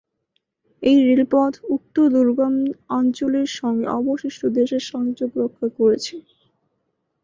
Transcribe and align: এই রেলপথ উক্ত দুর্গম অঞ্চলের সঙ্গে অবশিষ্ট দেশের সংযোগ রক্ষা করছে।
এই 0.83 0.97
রেলপথ 1.07 1.53
উক্ত 1.69 1.95
দুর্গম 2.13 2.55
অঞ্চলের 2.91 3.47
সঙ্গে 3.59 3.87
অবশিষ্ট 3.99 4.41
দেশের 4.57 4.83
সংযোগ 4.91 5.29
রক্ষা 5.41 5.67
করছে। 5.77 6.15